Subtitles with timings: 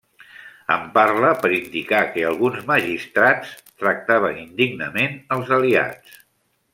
[0.75, 3.53] En parla per indicar que alguns magistrats
[3.85, 6.19] tractaven indignament als aliats.